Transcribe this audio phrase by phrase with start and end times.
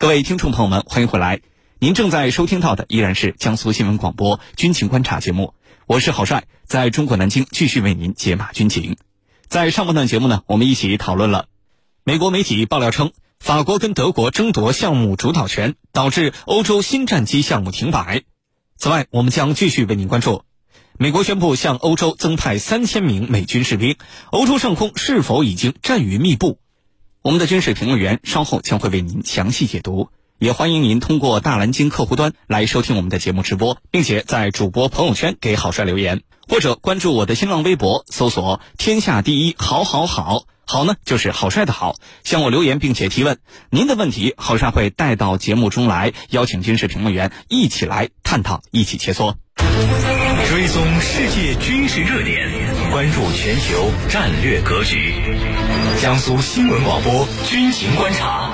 [0.00, 1.40] 各位听众朋友们，欢迎回来。
[1.80, 5.54] 您正在收听到的依然是江苏新闻广播军情观察节目，
[5.88, 8.96] 我是郝帅，在中国南京继续为您解码军情。
[9.48, 11.46] 在上半段节目呢，我们一起讨论了
[12.04, 18.22] 美国媒体爆料称，法国跟德国争夺项目主导权，导致欧洲新战机项目停摆。
[18.76, 20.44] 此外，我们将继续为您关注
[20.96, 23.96] 美国宣布向欧洲增派三千名美军士兵，
[24.30, 26.60] 欧洲上空是否已经战云密布？
[27.28, 30.08] 我们的军事评论员稍后将会为您详细解读，
[30.38, 43.36] 也欢迎您通过大蓝鲸客户端来收听我们的节目直播，并且在主播朋友圈给郝帅留言，或者关注我的新浪微博，搜索“天下第一好好好”，好呢就是郝帅的好，向我留言并且提问，
[43.68, 49.34] 您的问题郝帅会带到节目中来，邀请军事评论员一起来探讨，一起切磋，
[50.48, 52.50] 追踪世界军事热点，
[52.90, 55.14] 关注全球战略格局。
[56.00, 58.50] 江苏新闻广播军情观察，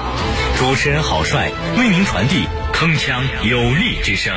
[0.59, 4.35] 主持人郝帅为您传递铿锵有力之声。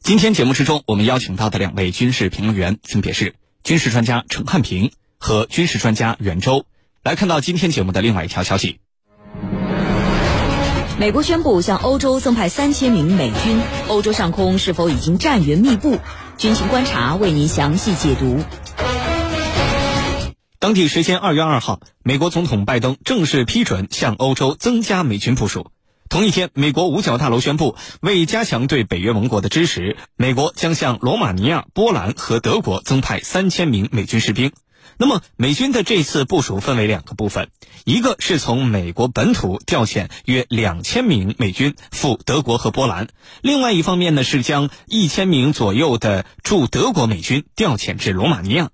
[0.00, 6.66] 今天节目之中，我们邀请到的两位军事评论员分别是军事专家陈汉平和军事专家袁周。
[7.02, 8.80] 来看到今天节目的另外一条消息：
[10.96, 15.98] 美国宣布向欧洲增派三千名美军，欧洲上空是否已经战云密布？
[16.38, 18.38] 军情观察为您详细解读。
[20.60, 25.72] 当地时间二月二号，美国总统拜登正式批准向欧洲增加美军部署。
[26.08, 34.52] 同一天，美国五角大楼宣布，为加强对北约盟国的支持，美国将向罗马尼亚、波兰和德国增派三千名美军士兵。
[34.96, 37.48] 那么，美军的这次部署分为两个部分，
[37.84, 43.08] 一个是从美国本土调遣约两千名美军赴德国和波兰，
[43.42, 48.70] 另外一方面呢是将一千名左右的驻德国美军调遣至罗马尼亚。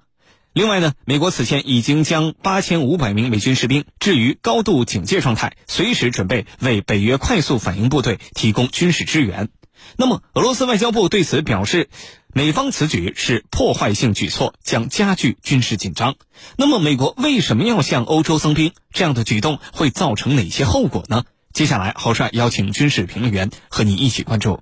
[0.52, 9.48] 另外呢，美国此前已经将八千五百名美军士兵置于高度警戒状态，随时准备为北约快速反应部队提供军事支援。
[9.96, 11.88] 那么，俄罗斯外交部对此表示，
[12.32, 16.16] 美方此举是破坏性举措，将加剧军事紧张。
[16.56, 18.72] 那么，美国为什么要向欧洲增兵？
[18.92, 21.24] 这样的举动会造成哪些后果呢？
[21.52, 24.60] 接下来，郝帅邀请军事评论员和你一起关注。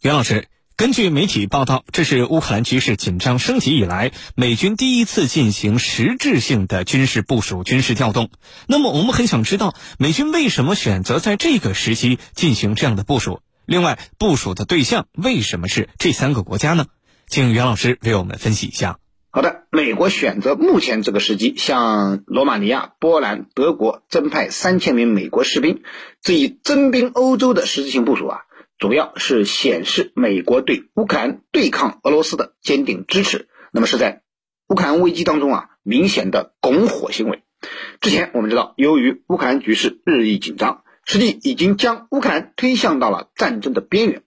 [0.00, 0.48] 袁老师。
[0.76, 8.30] 根据媒体报道，这是乌克兰局势紧张升级以来，美军第一次进行实质性的军事部署、军事调动。
[8.68, 13.40] 那么，我们很想知道，美军为什么选择在这个时期进行这样的部署？
[13.68, 16.86] 另外，部署的对象为什么是这三个国家呢？
[17.26, 18.98] 请袁老师为我们分析一下。
[19.28, 25.82] 好的，美国选择目前这个时机向罗马尼亚、波兰、德国增派三千名美国士兵，
[26.22, 28.38] 这一增兵欧洲的实质性部署啊。
[28.78, 34.22] 主要是显示美国对乌克兰对抗俄罗斯的坚定支持，那么是在
[34.68, 37.42] 乌克兰危机当中啊明显的拱火行为。
[38.00, 44.22] 之前我们知道，由于乌克兰局势日益紧张，实际已经将乌克兰推向到了战争的边缘。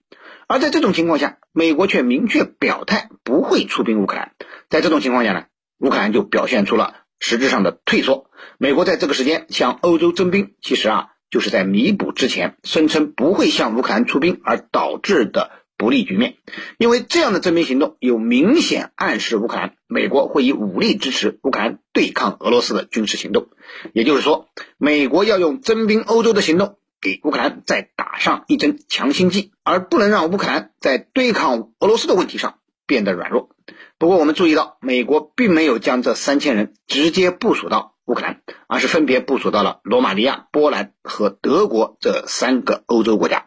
[0.46, 4.32] 而在这种情况下，美国却明确表态不会出兵乌克兰。
[4.68, 5.44] 在这种情况下呢，
[5.78, 8.30] 乌克兰就表现出了实质上的退缩。
[8.58, 11.08] 美国在这个时间向欧洲征兵，其实啊。
[11.32, 16.34] 就是在弥补之前声称不会向乌克兰出兵而导致的不利局面，
[16.76, 23.48] 因为这样的征兵行动有明显暗示乌克兰美国会以武力支持乌克兰对抗俄罗斯的军事行动，
[23.94, 24.50] 也就是说，
[24.84, 33.50] 美国要用征兵欧洲的行动给乌克兰再打上一针强心剂，而不能让乌克兰在对抗俄罗斯的问题上变得软弱。
[33.96, 37.94] 不过，我们注意到，美国并没有将这三千人直接部署到。
[38.06, 43.46] 乌克兰，而是分别部署到了罗马尼亚、波兰和德国这三个欧洲国家。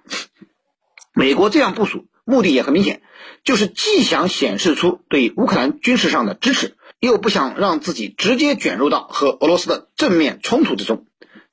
[1.13, 3.01] 美国这样部署目的也很明显，
[3.43, 11.05] 就是既想显示出对乌克兰军事上的支持，又不想让自己直接卷入到和俄罗斯的正面冲突之中。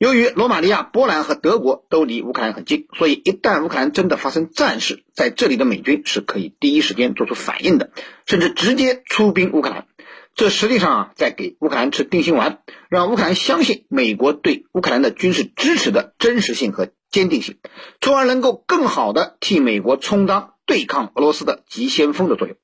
[0.03, 7.93] 由于罗马尼亚、波兰和德国都离乌克兰很近，所以一旦乌克兰真的发生战事，在这里的美军是可以第一时间做出反应的，
[8.27, 9.87] 甚至直接出兵乌克兰。
[10.35, 17.59] 这实际上啊，在给乌克兰吃定心丸，让乌克兰相信美国对乌克兰的军事支持的真实性和坚定性，
[18.01, 22.57] 从而能够更好的替美国充当对抗俄罗斯的急先锋的作用。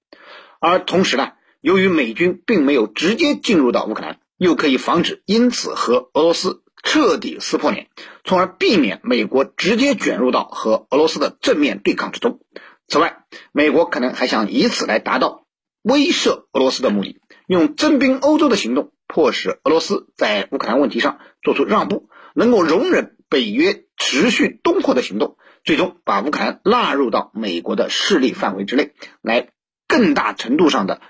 [0.58, 7.88] 而同时呢，由于美军并没有直接进入到乌克兰，又可以防止因此和俄罗斯彻底撕破脸，
[8.24, 12.40] 从而避免美国直接卷入到和俄罗斯的正面对抗之中。
[12.86, 15.44] 此外，美国可能还想以此来达到
[15.82, 17.20] 威慑俄罗斯的目的。
[17.46, 29.50] 用征兵欧洲的行动，迫使俄罗斯在乌克兰问题上做出让步，能够容忍北约持续东扩的行动，最终把乌克兰纳入到美国的势力范围之内，来
[29.86, 31.02] 更大程度上的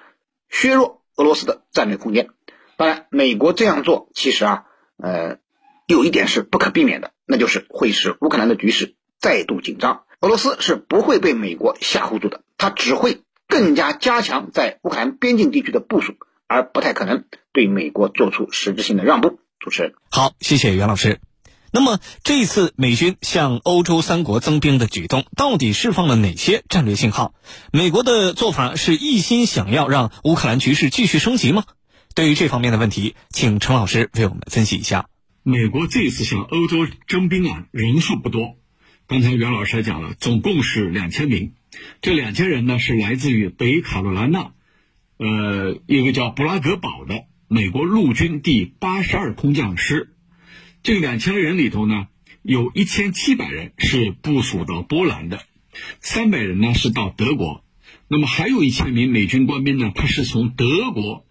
[0.49, 2.31] 削弱俄罗斯的战略空间。
[2.77, 4.65] 当然，美国这样做其实啊，
[4.97, 5.39] 呃，
[5.89, 10.03] 有一点是不可避免的，那就是会使乌克兰的局势再度紧张。
[10.21, 16.15] 俄罗斯是不会被美国吓唬住的，他只会更加加强在乌克兰边境地区的部署，
[16.47, 19.41] 而不太可能对美国做出实质性的让步。
[19.59, 21.21] 主持人，好，谢谢袁老师。
[21.73, 27.35] 那么这次美军向欧洲三国增兵的举动，到底释放了哪些战略信号？
[27.73, 31.65] 美国的做法是一心想要让乌克兰局势继续升级吗？
[32.15, 35.09] 对于这方面的问题，请陈老师为我们分析一下。
[35.49, 38.59] 美国这次向欧洲征兵啊，人数不多。
[39.07, 41.55] 刚才袁老师也讲了，总共是两千名。
[42.03, 44.53] 这两千人呢，是来自于北卡罗来纳，
[45.17, 50.13] 呃，一个叫布拉格堡的美国陆军第八十二空降师。
[50.83, 52.09] 这两千人里头呢，
[52.43, 55.41] 有一千七百人是部署到波兰的，
[56.01, 57.65] 三百人呢是到德国，
[58.07, 61.25] 那么还有一千名美军官兵呢，他是从德国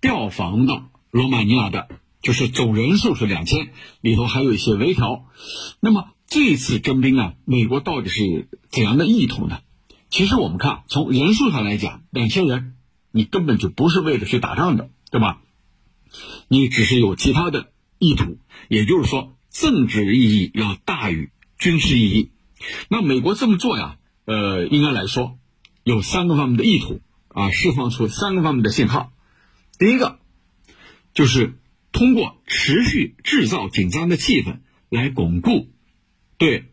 [0.00, 1.88] 调防到罗马尼亚的，
[2.24, 5.26] 就是总人数是两千，里头还有一些微调。
[5.78, 9.60] 那么这次征兵啊，美国到底是怎样的意图呢？
[10.10, 12.74] 其实我们看从人数上来讲，两千人
[13.12, 15.40] 你根本就不是为了去打仗的，对吧？
[16.48, 17.70] 你只是有其他的。
[18.00, 18.38] 意图，
[18.68, 22.32] 也就是说，政治意义要大于军事意义。
[22.88, 25.38] 那美国这么做呀，呃，应该来说，
[25.84, 29.12] 有三个方面的意图啊，释放出三个方面的信号。
[29.78, 30.18] 第一个，
[31.14, 31.56] 就是
[31.94, 34.58] 通过持续制造紧张的气氛，
[34.90, 35.70] 来巩固
[36.36, 36.64] 对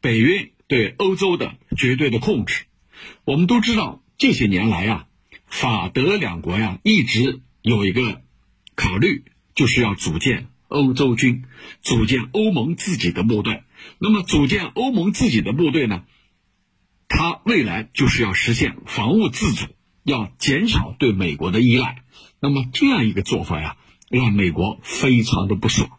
[0.00, 2.64] 北约、对欧洲的绝对的控制。
[3.24, 5.08] 我们都知道，这些年来呀，
[5.46, 8.22] 法德两国呀，一直有一个
[8.76, 10.46] 考虑，就是要组建。
[10.68, 11.44] 欧洲军
[11.80, 13.64] 组建欧盟自己的部队，
[13.98, 16.04] 那么组建欧盟自己的部队呢？
[17.08, 19.66] 它未来就是要实现防务自主，
[20.04, 22.04] 要减少对美国的依赖。
[22.38, 23.76] 那么这样一个做法呀，
[24.10, 25.98] 让美国非常的不爽，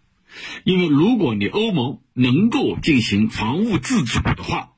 [0.63, 4.71] 因为如果你欧盟能够进行防务自主的话，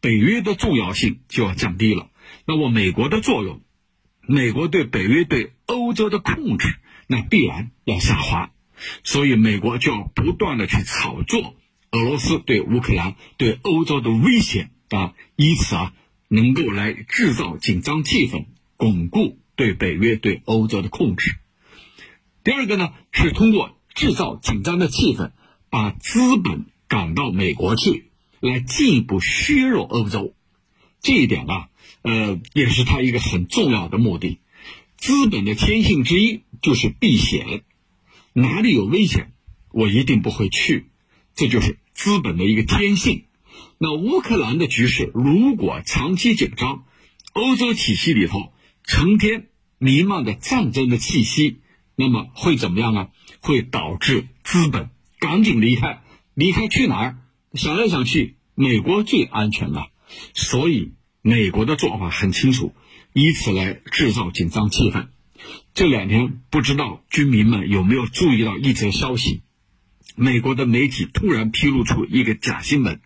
[0.00, 2.08] 北约的重要性就要降低了。
[2.44, 3.60] 那么美国的作用，
[4.26, 6.74] 美国对北约对欧洲的控制，
[7.06, 8.50] 那必然要下滑。
[9.04, 11.54] 所以，美国就要不断的去炒作
[11.92, 15.94] 俄罗斯对乌克兰、对欧洲的威胁啊，以此啊，
[16.26, 18.46] 能够来制造紧张气氛，
[18.76, 21.36] 巩固对北约、对欧洲的控制。
[22.44, 25.30] 第二个呢，是通过制造紧张的气氛，
[25.70, 28.10] 把资本赶到美国去，
[28.40, 30.34] 来进一步削弱欧洲。
[31.00, 31.68] 这一点啊，
[32.02, 34.38] 呃，也是他一个很重要的目的。
[34.96, 37.62] 资本的天性之一就是避险。
[38.32, 39.32] 哪里有危险，
[39.72, 40.86] 我一定不会去，
[41.34, 43.24] 这就是资本的一个天性。
[43.78, 46.84] 那乌克兰的局势如果长期紧张，
[47.32, 48.52] 欧洲体系里头
[48.84, 49.48] 成天
[49.78, 51.58] 弥漫着战争的气息，
[52.02, 53.08] 那么会怎么样啊？
[53.40, 54.90] 会导致资本
[55.20, 56.02] 赶紧离开，
[56.34, 57.18] 离开去哪儿？
[57.54, 59.86] 想来想去，美国最安全了。
[60.34, 62.74] 所以美国的做法很清楚，
[63.12, 65.10] 以此来制造紧张气氛。
[65.74, 69.42] 这两天不知道军民们有没有注意到一则消息？
[70.16, 73.00] 美国的媒体突然披露出一个假新闻，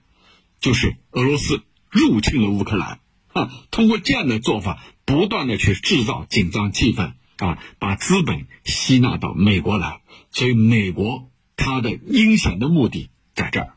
[0.59, 3.01] 就是俄罗斯入侵了乌克兰。
[3.35, 10.01] 啊，通过这样的做法，不断的去制造紧张气氛，啊，把资本吸纳到美国来。
[10.31, 13.75] 所以，美国它的阴险的目的在这儿。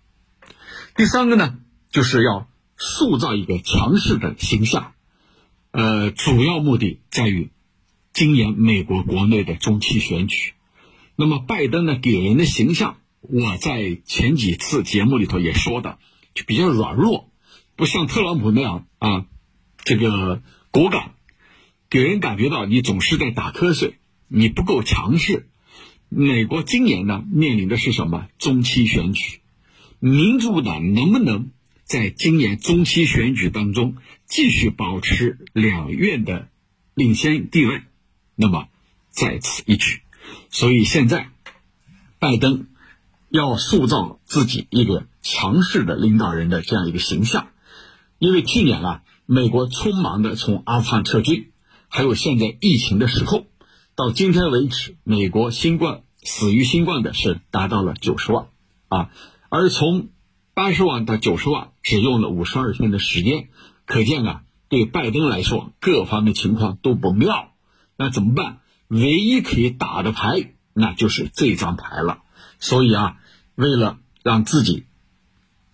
[0.95, 2.47] 第三个呢，就是要
[2.77, 4.93] 塑造一个强势的形象，
[5.71, 7.51] 呃，主要目的在于。
[8.11, 10.53] 今年美国国内的中期选举，
[11.15, 15.99] 那么拜登呢给人的形象，我在前几次节目里头也说的，
[16.33, 17.29] 就比较软弱，
[17.77, 19.25] 不像特朗普那样啊，
[19.85, 21.13] 这个果敢，
[21.89, 23.95] 给人感觉到你总是在打瞌睡，
[24.27, 25.49] 你不够强势。
[26.07, 28.27] 美国今年呢面临的是什么？
[28.37, 29.39] 中期选举，
[29.99, 31.49] 民主党能不能
[31.83, 33.95] 在今年中期选举当中
[34.27, 36.49] 继续保持两院的
[36.93, 37.81] 领先地位？
[38.35, 38.67] 那么，
[39.09, 40.01] 在此一举，
[40.49, 41.29] 所以现在，
[42.19, 42.67] 拜登
[43.29, 47.49] 要塑造自己一个强势的领导人的这样一个形象，
[48.19, 51.48] 因为去年啊，美国匆忙的从阿富汗撤军，
[51.89, 53.47] 还有现在疫情的失控，
[53.95, 58.47] 到今天为止，美国新冠死于新冠的是达到了九十万
[58.87, 59.09] 啊，
[59.49, 60.09] 而从
[60.53, 63.49] 八十万到九十万，只用了五十二天的时间，
[63.85, 67.53] 可见啊，对拜登来说，各方面情况都不妙。
[67.97, 68.59] 那怎么办？
[68.87, 72.21] 唯一可以打的牌，那就是这张牌了。
[72.59, 73.17] 所以啊，
[73.55, 74.85] 为了让自己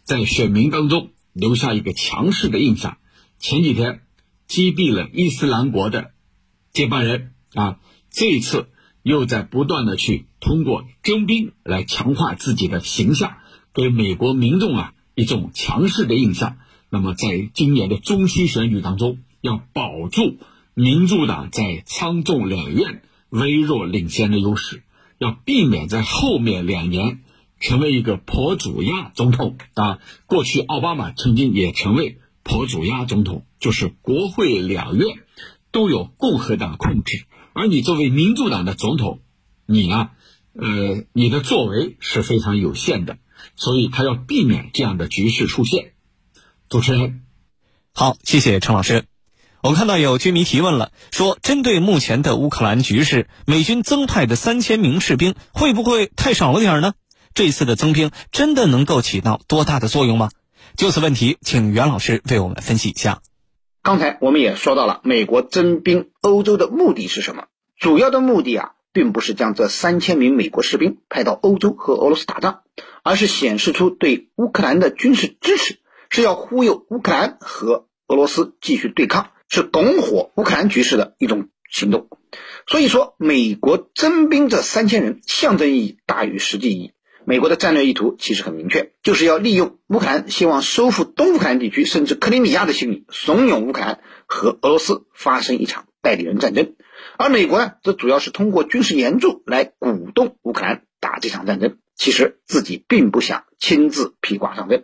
[0.04, 2.98] 在选民当中留下一个强势的印象，
[3.38, 4.02] 前几天
[4.48, 6.12] 击毙了伊斯兰国的
[6.72, 7.80] 接班人啊，
[8.12, 8.68] 这一次
[9.02, 13.38] 又在不断的去通过征兵来强化自己的形象，
[13.74, 16.58] 给美国民众啊一种强势的印象。
[16.90, 20.38] 那么，在今年的中期选举当中，要保住
[20.74, 24.84] 民主党在参众两院微弱领先的优势，
[25.18, 27.22] 要避免在后面两年
[27.60, 30.00] 成为一个婆主亚总统啊。
[30.26, 35.18] 过去奥巴马曾经也成为婆祖亚总统，就是国会两院
[35.72, 39.20] 都有共和党控制，而你作为民主党的总统，
[39.66, 40.12] 你呢，
[40.54, 43.18] 呃，你的作为是非常有限的，
[43.56, 45.94] 所以他要避免这样的局势出现。
[46.70, 47.24] 主持人，
[47.94, 49.06] 好，谢谢陈老师。
[49.62, 56.94] 我看到有军迷提问了，说针对目前的乌克兰局势，美军增派的三千名士兵会不会太少了点呢？
[57.34, 60.30] 这次的增兵真的能够起到多大的作用吗？
[60.78, 63.22] 就此问题，请袁老师为我们分析一下。
[63.82, 67.46] 刚才我们也说到了，美国征兵欧洲的目的是什么？
[67.80, 72.64] 主要的目的啊，并不是将这三千名美国士兵派到欧洲和俄罗斯打仗，
[73.04, 75.78] 而是显示出对乌克兰的军事支持。
[76.10, 82.10] 是要忽悠乌克兰和俄罗斯继续对抗，是拱火乌克兰局势的一种行动。
[82.68, 86.92] 所以说，美国征兵这三千人，象征意义大于实际意义。
[87.26, 96.76] 美国的战略意图其实很明确，就是要利用乌克兰希望收复东乌克兰地区甚至克里米亚的心理，怂恿乌克兰和俄罗斯发生一场代理人战争。
[97.18, 101.78] 而美国呢，则主要是通过军事援助来鼓动乌克兰打这场战争。
[101.98, 104.84] 其实自己并不想亲自披挂上阵。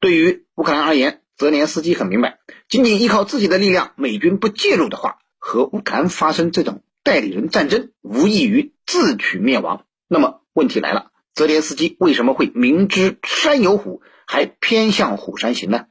[0.00, 9.86] 对于乌克兰而言，泽连斯基很明白，仅仅依靠自己的力量，美军不介入的话，和乌克兰发生这种代理人战争，无异于自取灭亡。
[10.08, 15.86] 那么问题来了，泽连斯基为什么会明知山有虎，还偏向虎山行呢？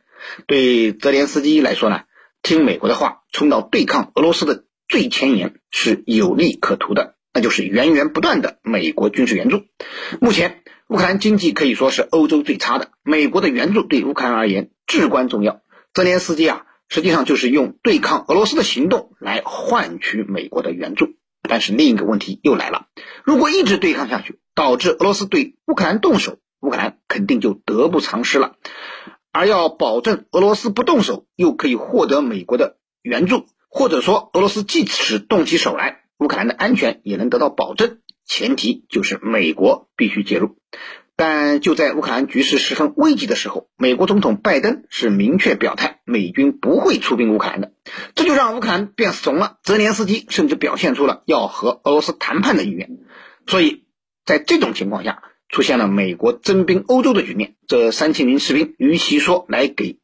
[0.48, 2.02] 对泽连斯基来说呢，
[2.44, 7.16] 听美国的话，冲到对抗俄罗斯的最前沿是有利可图的。
[7.34, 9.64] 那就是源源不断的美国军事援助。
[10.20, 15.62] 目前乌克兰经济可以说是欧洲最差的，美国的援助对乌克兰而言至关重要。
[15.94, 21.14] 泽连斯基啊，实际上就是用对抗俄罗斯的行动来换取美国的援助。
[21.48, 22.88] 但是另一个问题又来了：
[23.24, 28.56] 如果一直对抗下去，导致俄罗斯对乌克兰动手，乌克兰肯定就得不偿失了。
[29.32, 36.00] 而要保证俄罗斯不动手，又可以获得美国的援助，或者说俄罗斯即使动起手来。
[36.18, 40.58] 乌克兰的安全也能得到保证，前提就是美国必须介入。
[41.16, 47.72] 但就在乌克兰局势十分危急的时候，美国总统拜登是明确表态，美军不会出兵乌克兰的，
[48.16, 49.58] 这就让乌克兰变怂了。
[49.64, 53.00] 泽连斯基甚至表现出了要和俄罗斯谈判的意愿。
[53.48, 53.86] 所以
[54.26, 57.56] 在这种情况下，出现了美国征兵欧洲的局面。
[57.68, 60.00] 这三千名士兵，与其说来给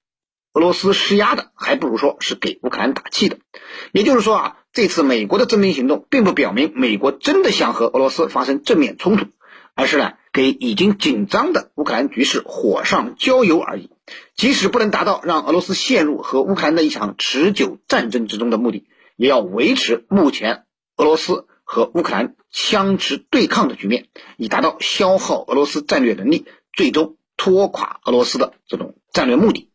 [0.54, 3.38] 俄罗斯施压的，还不如说是给乌克兰打气的。
[3.92, 4.58] 也就是说啊。
[4.74, 9.26] 这次美国的征兵行动，并不表明美国真的想和俄罗斯发生正面冲突，
[9.74, 13.90] 而是呢给已经紧张的乌克兰局势火上浇油而已。
[14.36, 24.08] 即使不能达到让俄罗斯陷入和乌克兰的一场持久战争之中的目的，也要维持目前俄罗斯和乌克兰相持对抗的局面，
[24.38, 29.70] 以达到消耗俄罗斯战略能力，最终拖垮俄罗斯的这种战略目的。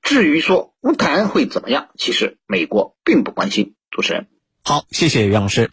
[0.00, 3.74] 至于说乌克兰会怎么样，其实美国并不关心。
[3.90, 4.28] 主持人，
[4.64, 5.70] 好，谢谢袁老师。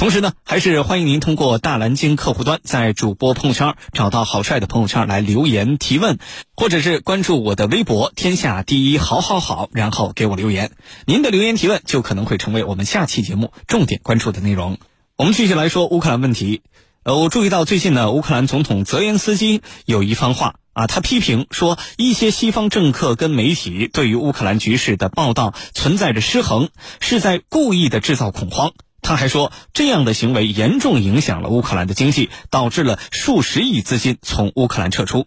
[0.00, 6.18] 同时呢，还是欢迎您通过大蓝鲸客户端，在主播朋友圈找到郝帅的朋友圈来留言提问，
[6.56, 10.72] 或者是关注我的微博“天下第一好好好”，然后给我留言。
[11.04, 14.78] 您的留言提问就可能会成为我们下期节目重点关注的内容。
[15.18, 16.62] 我们继续来说乌克兰问题。
[17.02, 20.54] 呃，我注意到最近呢，乌克兰总统泽连斯基有一番话。
[20.72, 28.72] 啊，他批评说，一些西方政客跟媒体对于乌克兰局势的报道存在着失衡，是在故意的制造恐慌。
[29.02, 35.26] 他还说，这样的行为严重影响了乌克兰的经济，导致了数十亿资金从乌克兰撤出。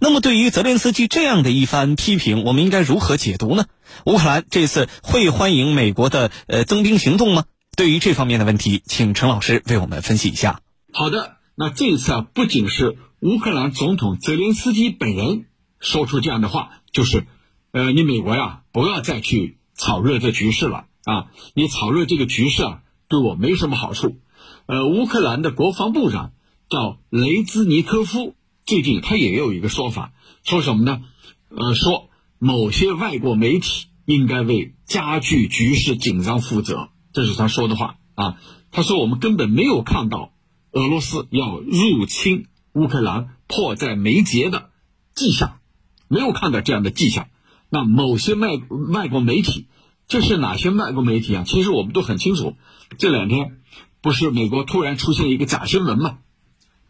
[0.00, 3.66] 那么，对于泽连斯基这样的一番批评，我们应该如何解读呢？
[4.04, 7.44] 乌克兰这次会欢迎美国的呃增兵行动吗？
[7.76, 10.60] 对于这方面的问题，请陈老师为我们分析一下。
[10.92, 12.96] 好的，那这一次啊，不仅是。
[13.20, 15.44] 乌克兰总统泽连斯基本人
[15.78, 17.26] 说出这样的话，就是，
[17.70, 21.26] 呃，你美国呀，不要再去炒热这局势了啊！
[21.52, 24.16] 你炒热这个局势啊，对我没什么好处。
[24.64, 26.32] 呃，乌克兰的国防部长
[26.70, 30.12] 叫雷兹尼科夫，最近他也有一个说法，
[30.44, 31.02] 说什么呢？
[31.48, 38.38] 呃，说某些外国媒体应该为加剧局势紧张负责，这是他说的话啊。
[38.70, 40.32] 他说我们根本没有看到
[40.70, 42.46] 俄罗斯要入侵。
[42.72, 44.70] 乌克兰迫在眉睫的
[45.12, 45.58] 迹象，
[46.06, 47.26] 没有看到这样的迹象。
[47.68, 48.50] 那某些外
[48.92, 49.66] 外国媒体，
[50.10, 51.44] 这是哪些外国媒体啊？
[51.46, 52.56] 其实我们都很清楚。
[52.98, 53.60] 这两天
[54.00, 56.18] 不是美国突然出现一个假新闻吗？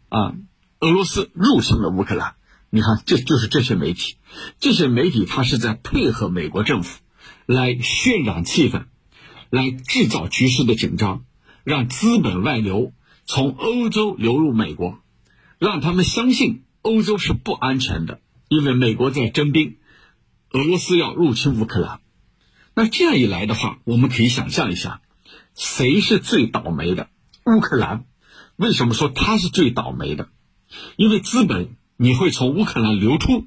[0.09, 0.33] 啊，
[0.79, 2.33] 俄罗斯入侵了乌克兰。
[2.71, 4.15] 你看，这就是这些媒体，
[4.59, 6.99] 这些媒体他是在配合美国政府
[7.45, 8.85] 来渲染气氛，
[9.51, 11.23] 来制造局势的紧张，
[11.63, 12.91] 让资本外流，
[13.25, 14.97] 从欧洲流入美国，
[15.59, 19.77] 让他们相信欧洲是不安全的，因为美国在征兵，
[20.53, 21.99] 俄罗斯要入侵乌克兰。
[22.73, 25.01] 那这样一来的话，我们可以想象一下，
[25.55, 27.09] 谁是最倒霉的？
[27.45, 28.05] 乌克兰。
[28.55, 30.29] 为什么说他是最倒霉的？
[30.95, 31.75] 因为资本。
[31.97, 33.45] 你会从乌克兰流出，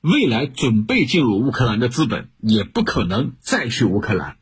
[0.00, 4.38] 未来准备进入乌克兰的资本也不可能再去乌克兰。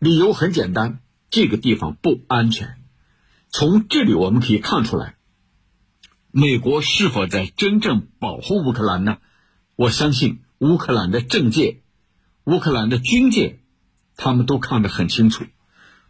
[0.00, 0.98] 理由很简单，
[1.30, 2.82] 这个地方不安全。
[3.48, 5.14] 从这里我们可以看出来，
[6.32, 9.18] 美国是否在真正保护乌克兰呢？
[9.76, 11.81] 我相信乌克兰的政界、
[12.44, 13.60] 乌克兰的军界，
[14.16, 15.44] 他们都看得很清楚，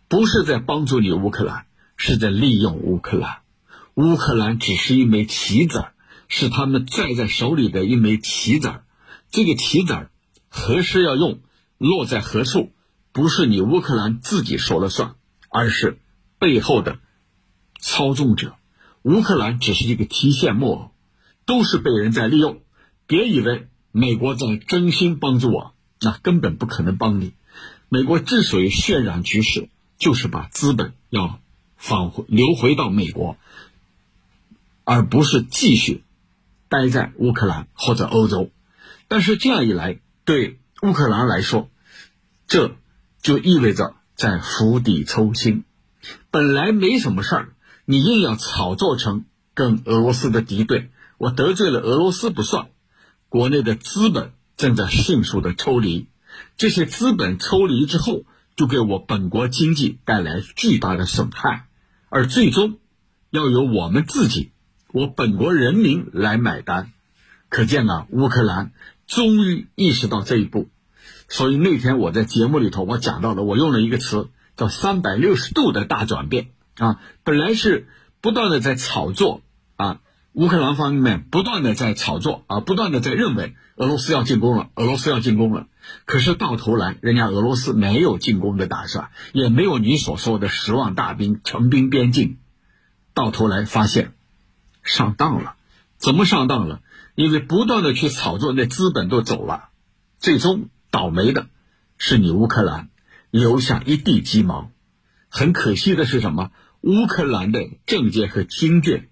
[0.09, 3.39] 不是在帮助你乌克兰，是在利用乌克兰。
[3.95, 5.93] 乌克兰只是一枚棋子儿。
[6.35, 8.85] 是他们拽在手里的一枚棋子儿，
[9.31, 10.11] 这个棋子儿
[10.49, 11.41] 何时要用，
[11.77, 12.73] 落在何处，
[13.13, 15.17] 不是你乌克兰自己说了算，
[15.51, 15.99] 而是
[16.39, 17.01] 背后的
[17.79, 18.55] 操纵者。
[19.03, 20.91] 乌克兰只是一个提线木偶，
[21.45, 22.63] 都是被人在利用。
[23.07, 27.33] 别以为美国在真心帮助我，那根本不可能帮你。
[27.89, 29.69] 美国之所以渲染局势，
[29.99, 31.41] 就是把资本要
[31.77, 33.37] 返回流回到美国，
[34.85, 36.03] 而不是继续。
[36.69, 38.51] 待在乌克兰或者欧洲，
[39.07, 41.69] 但是这样一来，对乌克兰来说，
[42.47, 42.77] 这
[43.21, 45.65] 就意味着在釜底抽薪。
[46.31, 47.53] 本来没什么事儿，
[47.85, 52.69] 你硬要炒作成跟俄罗斯的敌对，我得罪了俄罗斯不算。
[53.29, 54.33] 国内的资本
[54.63, 56.07] 正在迅速的抽离，
[56.57, 58.23] 这些资本抽离之后，
[58.55, 61.67] 就给我本国经济带来巨大的损害，
[62.11, 62.79] 而最终
[63.31, 64.53] 要由我们自己。
[64.93, 66.93] 我本国人民来买单，
[67.49, 68.71] 可见啊，乌克兰
[69.09, 70.69] 终于意识到这一步。
[71.29, 77.01] 所以那天我在节目里头，我讲到了，我用了一个词叫“三百六十度的大转变”啊。
[77.25, 77.89] 本来是
[78.21, 79.43] 不断的在炒作
[79.75, 80.01] 啊，
[80.33, 85.67] 乌克兰方面不断的在炒作啊，不断的在认为俄罗斯要进攻了，俄罗斯要进攻了。
[86.05, 92.39] 可是到头来，人家俄罗斯没有进攻的打算，也没有你所说的十万大兵成兵边境。
[93.15, 94.15] 到头来发现。
[94.83, 95.55] 上当了，
[95.97, 96.81] 怎么上当了？
[97.15, 99.69] 因为不断的去炒作，那资本都走了，
[100.19, 101.47] 最终倒霉的
[101.99, 102.89] 是你乌克兰，
[103.31, 104.73] 留下一地鸡毛。
[105.29, 106.51] 很可惜的是什么？
[106.81, 109.09] 乌克兰的政界和军界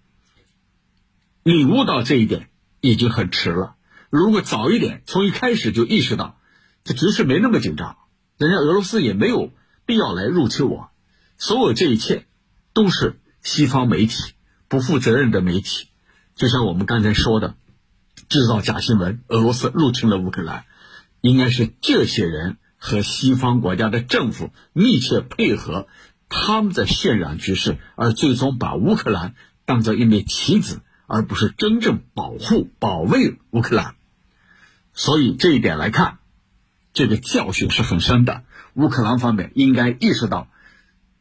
[1.42, 2.48] 领悟到这一点
[2.80, 3.74] 已经很迟了。
[4.10, 6.38] 如果早一点，从一开始就意识到
[6.84, 7.96] 这局势没那么紧张，
[8.38, 9.52] 人家俄罗斯也没有
[9.86, 10.90] 必要来入侵我。
[11.38, 12.26] 所有这一切
[12.72, 14.32] 都是西方媒体。
[14.68, 15.88] 不负责任的媒体，
[16.36, 17.56] 就像我们刚才说的，
[18.28, 20.64] 制造假新闻，俄罗斯入侵了乌克兰，
[21.20, 25.88] 应该是这些人和西方国家的政府密切配合，
[26.28, 33.96] 他们在渲染局势，而最终把乌克兰当做一枚棋子，而不是真正保护、保卫乌克兰。
[34.94, 36.18] 所以这一点来看，
[36.92, 38.44] 这个教训是很深的。
[38.74, 40.48] 乌克兰方面应该意识到。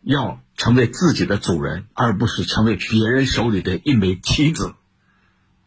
[0.01, 4.73] 要成为自己的主人，而不是成为别人手里的一枚棋子。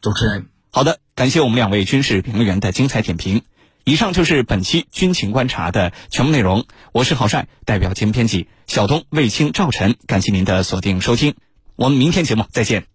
[0.01, 3.43] 主持人，好的，感谢我们两位军事评论员的精彩点评。
[3.85, 6.67] 以上就是本期军情观察的全部内容。
[6.93, 11.35] 我是郝帅，代表节目编辑小东、卫青、赵晨，感谢您的锁定收听。
[11.77, 12.92] 我们明天节目再见。